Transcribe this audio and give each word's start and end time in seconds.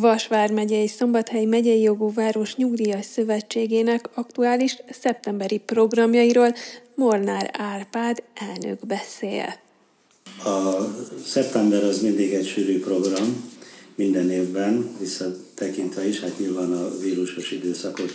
Vasvár 0.00 0.50
megyei 0.50 0.86
Szombathely 0.86 1.44
megyei 1.44 1.80
jogú 1.80 2.12
város 2.12 2.56
nyugdíjas 2.56 3.04
szövetségének 3.04 4.08
aktuális 4.14 4.76
szeptemberi 5.00 5.58
programjairól 5.58 6.54
Molnár 6.94 7.50
Árpád 7.52 8.22
elnök 8.34 8.86
beszél. 8.86 9.54
A 10.44 10.84
szeptember 11.24 11.84
az 11.84 12.02
mindig 12.02 12.32
egy 12.32 12.46
sűrű 12.46 12.80
program, 12.80 13.52
minden 13.94 14.30
évben, 14.30 14.96
visszatekintve 15.00 16.08
is, 16.08 16.20
hát 16.20 16.38
nyilván 16.38 16.72
a 16.72 16.98
vírusos 16.98 17.50
időszakot 17.50 18.12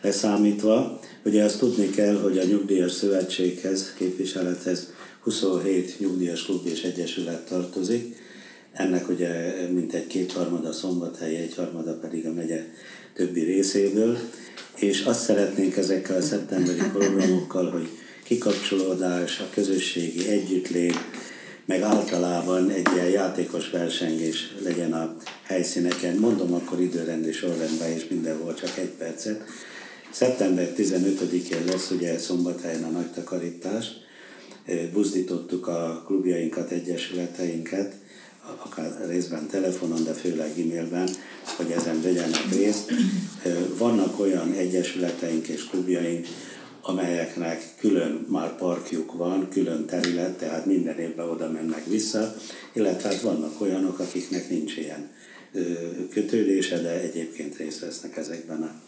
leszámítva. 0.00 1.00
Ugye 1.24 1.44
azt 1.44 1.58
tudni 1.58 1.90
kell, 1.90 2.20
hogy 2.20 2.38
a 2.38 2.44
nyugdíjas 2.44 2.92
szövetséghez, 2.92 3.94
képviselethez 3.98 4.92
27 5.20 5.98
nyugdíjas 5.98 6.44
klub 6.44 6.66
és 6.66 6.82
egyesület 6.82 7.48
tartozik, 7.48 8.16
ennek 8.76 9.08
ugye 9.08 9.54
mintegy 9.70 10.06
kétharmada 10.06 10.72
szombathely, 10.72 11.36
egyharmada 11.36 11.98
pedig 11.98 12.26
a 12.26 12.32
megye 12.32 12.64
többi 13.14 13.40
részéből, 13.40 14.18
és 14.76 15.04
azt 15.04 15.22
szeretnénk 15.22 15.76
ezekkel 15.76 16.16
a 16.16 16.22
szeptemberi 16.22 16.82
programokkal, 16.92 17.70
hogy 17.70 17.88
kikapcsolódás, 18.24 19.40
a 19.40 19.48
közösségi 19.54 20.28
együttlét, 20.28 20.96
meg 21.64 21.82
általában 21.82 22.70
egy 22.70 22.86
ilyen 22.94 23.08
játékos 23.08 23.70
versengés 23.70 24.54
legyen 24.62 24.92
a 24.92 25.16
helyszíneken. 25.42 26.16
Mondom 26.16 26.54
akkor 26.54 26.80
időrendi 26.80 27.32
sorrendben 27.32 27.92
is 27.96 28.08
mindenhol 28.08 28.54
csak 28.54 28.78
egy 28.78 28.90
percet. 28.98 29.44
Szeptember 30.10 30.72
15-én 30.76 31.64
lesz 31.66 31.90
ugye 31.90 32.18
szombathelyen 32.18 32.84
a 32.84 32.90
nagy 32.90 33.10
takarítás. 33.10 33.86
Buzdítottuk 34.92 35.66
a 35.66 36.02
klubjainkat, 36.06 36.70
egyesületeinket, 36.70 37.94
akár 38.58 39.06
részben 39.06 39.46
telefonon, 39.46 40.04
de 40.04 40.12
főleg 40.12 40.50
e-mailben, 40.50 41.08
hogy 41.56 41.70
ezen 41.70 42.02
vegyenek 42.02 42.52
részt. 42.52 42.92
Vannak 43.78 44.20
olyan 44.20 44.52
egyesületeink 44.52 45.48
és 45.48 45.64
klubjaink, 45.64 46.26
amelyeknek 46.82 47.62
külön 47.78 48.26
már 48.28 48.56
parkjuk 48.56 49.12
van, 49.12 49.48
külön 49.48 49.86
terület, 49.86 50.38
tehát 50.38 50.66
minden 50.66 50.98
évben 50.98 51.28
oda 51.28 51.50
mennek 51.50 51.86
vissza, 51.86 52.34
illetve 52.72 53.08
hát 53.08 53.20
vannak 53.20 53.60
olyanok, 53.60 53.98
akiknek 53.98 54.50
nincs 54.50 54.76
ilyen 54.76 55.10
kötődése, 56.10 56.80
de 56.80 57.00
egyébként 57.00 57.56
részt 57.56 57.80
vesznek 57.80 58.16
ezekben 58.16 58.82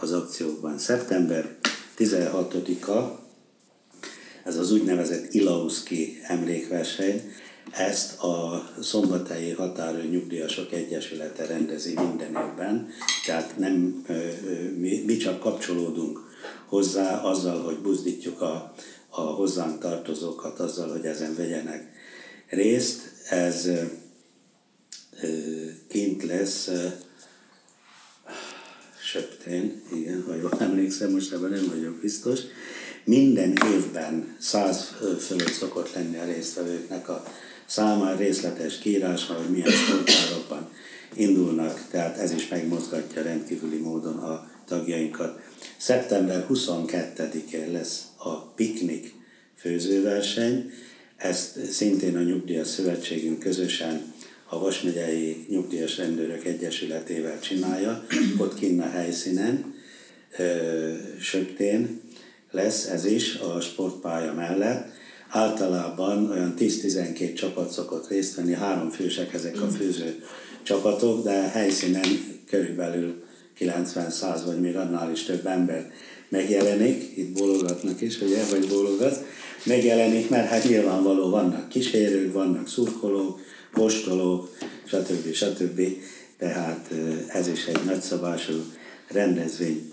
az 0.00 0.12
akciókban. 0.12 0.78
Szeptember 0.78 1.56
16-a, 1.98 3.22
ez 4.44 4.56
az 4.56 4.72
úgynevezett 4.72 5.34
Ilauszki 5.34 6.18
emlékverseny, 6.22 7.32
ezt 7.70 8.18
a 8.18 8.64
Szombathelyi 8.80 9.50
Határő 9.50 10.02
Nyugdíjasok 10.02 10.72
Egyesülete 10.72 11.46
rendezi 11.46 11.94
minden 11.94 12.28
évben, 12.28 12.88
tehát 13.26 13.58
nem, 13.58 14.06
mi, 14.78 15.02
mi 15.06 15.16
csak 15.16 15.40
kapcsolódunk 15.40 16.18
hozzá 16.66 17.20
azzal, 17.20 17.62
hogy 17.62 17.78
buzdítjuk 17.78 18.40
a, 18.40 18.74
a 19.08 19.20
hozzánk 19.20 19.78
tartozókat 19.78 20.60
azzal, 20.60 20.90
hogy 20.90 21.04
ezen 21.04 21.34
vegyenek 21.36 21.92
részt. 22.48 23.02
Ez 23.30 23.68
kint 25.88 26.22
lesz 26.22 26.70
Söptén, 29.14 29.82
igen, 29.92 30.24
ha 30.26 30.34
jól 30.34 30.52
emlékszem, 30.58 31.10
most 31.10 31.32
ebben 31.32 31.50
nem 31.50 31.68
vagyok 31.68 31.94
biztos. 31.94 32.40
Minden 33.04 33.52
évben 33.74 34.36
száz 34.40 34.94
fölött 35.20 35.52
szokott 35.52 35.94
lenni 35.94 36.16
a 36.16 36.24
résztvevőknek 36.24 37.08
a 37.08 37.24
számára 37.66 38.16
részletes 38.16 38.78
kiírás, 38.78 39.26
hogy 39.26 39.50
milyen 39.50 39.70
sportárokban 39.70 40.70
indulnak, 41.14 41.86
tehát 41.90 42.18
ez 42.18 42.32
is 42.32 42.48
megmozgatja 42.48 43.22
rendkívüli 43.22 43.78
módon 43.78 44.18
a 44.18 44.50
tagjainkat. 44.66 45.40
Szeptember 45.76 46.46
22-én 46.50 47.72
lesz 47.72 48.02
a 48.16 48.40
piknik 48.40 49.14
főzőverseny, 49.56 50.70
ezt 51.16 51.72
szintén 51.72 52.16
a 52.16 52.22
Nyugdíjas 52.22 52.68
Szövetségünk 52.68 53.38
közösen 53.38 54.12
a 54.48 54.58
Vasmegyei 54.58 55.46
Nyugdíjas 55.48 55.96
Rendőrök 55.96 56.44
Egyesületével 56.44 57.40
csinálja, 57.40 58.06
ott 58.38 58.54
kinn 58.54 58.80
a 58.80 58.90
helyszínen, 58.90 59.74
Söptén 61.20 62.00
lesz 62.54 62.86
ez 62.86 63.04
is 63.04 63.34
a 63.34 63.60
sportpálya 63.60 64.32
mellett. 64.32 64.86
Általában 65.28 66.30
olyan 66.30 66.54
10-12 66.58 67.34
csapat 67.34 67.70
szokott 67.70 68.08
részt 68.08 68.34
venni, 68.34 68.54
három 68.54 68.90
fősek 68.90 69.34
ezek 69.34 69.62
a 69.62 69.66
főző 69.66 70.24
csapatok, 70.62 71.24
de 71.24 71.48
helyszínen 71.48 72.06
körülbelül 72.48 73.22
90-100 73.58 74.40
vagy 74.46 74.60
még 74.60 74.76
annál 74.76 75.10
is 75.10 75.22
több 75.22 75.46
ember 75.46 75.92
megjelenik, 76.28 77.16
itt 77.16 77.32
bólogatnak 77.32 78.00
is, 78.00 78.20
ugye, 78.20 78.44
vagy 78.50 78.68
bólogat, 78.68 79.24
megjelenik, 79.64 80.28
mert 80.28 80.48
hát 80.48 80.68
nyilvánvaló 80.68 81.30
vannak 81.30 81.68
kísérők, 81.68 82.32
vannak 82.32 82.68
szurkolók, 82.68 83.40
postolók, 83.72 84.56
stb. 84.84 85.32
stb. 85.32 85.80
Tehát 86.38 86.90
ez 87.28 87.48
is 87.48 87.64
egy 87.64 87.84
nagyszabású 87.84 88.52
rendezvény. 89.08 89.92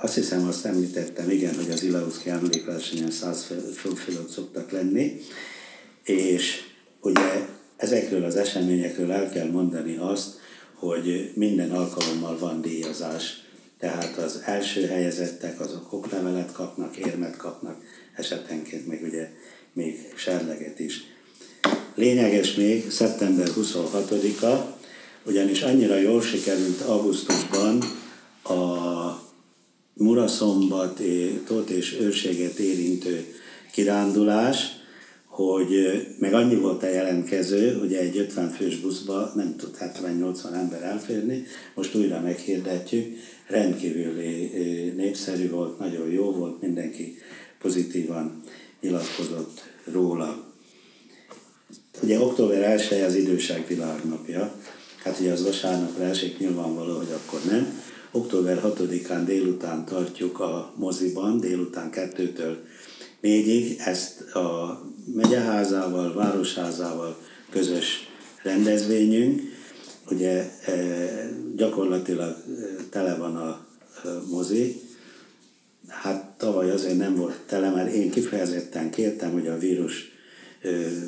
Azt 0.00 0.14
hiszem, 0.14 0.48
azt 0.48 0.64
említettem, 0.64 1.30
igen, 1.30 1.54
hogy 1.54 1.70
az 1.70 1.82
Ilauszki 1.82 2.28
emlékversenyen 2.28 3.10
100 3.10 3.44
fő 3.74 3.90
fölött 3.90 4.28
szoktak 4.28 4.70
lenni, 4.70 5.20
és 6.04 6.60
ugye 7.00 7.46
ezekről 7.76 8.24
az 8.24 8.36
eseményekről 8.36 9.12
el 9.12 9.30
kell 9.30 9.50
mondani 9.50 9.96
azt, 9.96 10.38
hogy 10.74 11.32
minden 11.34 11.70
alkalommal 11.70 12.38
van 12.38 12.60
díjazás. 12.60 13.44
Tehát 13.78 14.16
az 14.16 14.42
első 14.44 14.86
helyezettek 14.86 15.60
azok 15.60 15.92
oklevelet 15.92 16.52
kapnak, 16.52 16.96
érmet 16.96 17.36
kapnak, 17.36 17.82
esetenként 18.16 18.86
meg 18.86 19.02
ugye 19.02 19.30
még 19.72 20.12
serleget 20.16 20.78
is. 20.78 21.00
Lényeges 21.94 22.54
még 22.54 22.90
szeptember 22.90 23.48
26-a, 23.56 24.78
ugyanis 25.26 25.62
annyira 25.62 25.96
jól 25.96 26.22
sikerült 26.22 26.80
augusztusban 26.80 27.78
a 28.42 29.29
Muraszombat, 30.00 31.00
Tót 31.46 31.70
és 31.70 31.96
őrséget 32.00 32.58
érintő 32.58 33.34
kirándulás, 33.72 34.66
hogy 35.26 35.70
meg 36.18 36.34
annyi 36.34 36.54
volt 36.54 36.82
a 36.82 36.88
jelentkező, 36.88 37.78
hogy 37.78 37.94
egy 37.94 38.16
50 38.16 38.50
fős 38.50 38.76
buszba 38.76 39.32
nem 39.34 39.56
tud 39.56 39.76
70-80 39.80 40.54
ember 40.54 40.82
elférni, 40.82 41.44
most 41.74 41.94
újra 41.94 42.20
meghirdetjük, 42.20 43.16
rendkívül 43.46 44.12
népszerű 44.96 45.50
volt, 45.50 45.78
nagyon 45.78 46.10
jó 46.10 46.32
volt, 46.32 46.60
mindenki 46.60 47.18
pozitívan 47.58 48.40
nyilatkozott 48.80 49.60
róla. 49.84 50.44
Ugye 52.02 52.20
október 52.20 52.62
1 52.62 53.02
az 53.02 53.14
időság 53.14 53.64
világnapja, 53.68 54.54
hát 55.02 55.20
ugye 55.20 55.32
az 55.32 55.44
vasárnapra 55.44 56.04
esik 56.04 56.38
nyilvánvaló, 56.38 56.96
hogy 56.96 57.12
akkor 57.12 57.40
nem. 57.50 57.82
Október 58.12 58.60
6-án 58.64 59.22
délután 59.24 59.84
tartjuk 59.84 60.40
a 60.40 60.72
moziban, 60.76 61.40
délután 61.40 61.90
kettőtől 61.90 62.64
négyig 63.20 63.76
ezt 63.84 64.20
a 64.20 64.80
megyeházával, 65.14 66.14
városházával 66.14 67.18
közös 67.50 68.08
rendezvényünk. 68.42 69.40
Ugye 70.10 70.50
e, 70.64 70.74
gyakorlatilag 71.56 72.28
e, 72.30 72.42
tele 72.90 73.16
van 73.16 73.36
a 73.36 73.66
e, 74.04 74.08
mozi. 74.30 74.80
Hát 75.88 76.34
tavaly 76.36 76.70
azért 76.70 76.98
nem 76.98 77.16
volt 77.16 77.38
tele, 77.46 77.70
mert 77.70 77.92
én 77.92 78.10
kifejezetten 78.10 78.90
kértem, 78.90 79.32
hogy 79.32 79.46
a 79.46 79.58
vírus 79.58 80.18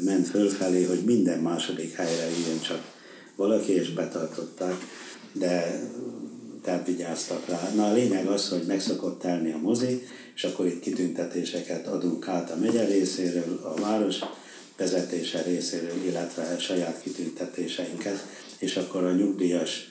ment 0.05 0.29
fölfelé, 0.29 0.85
hogy 0.85 1.03
minden 1.05 1.39
második 1.39 1.95
helyre 1.95 2.27
ilyen 2.27 2.61
csak 2.61 2.81
valaki, 3.37 3.73
és 3.73 3.93
betartották, 3.93 4.75
de 5.33 5.81
tehát 6.63 6.87
vigyáztak 6.87 7.49
rá. 7.49 7.71
Na 7.75 7.91
a 7.91 7.93
lényeg 7.93 8.27
az, 8.27 8.49
hogy 8.49 8.63
meg 8.67 8.81
szokott 8.81 9.21
telni 9.21 9.53
a 9.53 9.59
mozi, 9.59 10.07
és 10.35 10.45
akkor 10.45 10.67
itt 10.67 10.81
kitüntetéseket 10.81 11.87
adunk 11.87 12.29
át 12.29 12.51
a 12.51 12.57
megye 12.57 12.85
részéről, 12.85 13.61
a 13.63 13.81
város 13.81 14.19
vezetése 14.77 15.43
részéről, 15.43 16.05
illetve 16.05 16.43
a 16.43 16.59
saját 16.59 17.03
kitüntetéseinket, 17.03 18.27
és 18.59 18.77
akkor 18.77 19.05
a 19.05 19.13
nyugdíjas 19.13 19.91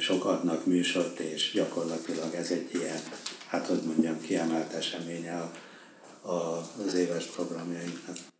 sok 0.00 0.24
adnak 0.24 0.66
műsort, 0.66 1.18
és 1.18 1.50
gyakorlatilag 1.54 2.34
ez 2.34 2.50
egy 2.50 2.68
ilyen, 2.72 3.00
hát 3.46 3.66
hogy 3.66 3.80
mondjam, 3.86 4.20
kiemelt 4.20 4.72
eseménye 4.72 5.34
a, 5.34 5.52
a, 6.30 6.70
az 6.86 6.94
éves 6.94 7.24
programjainknak. 7.24 8.33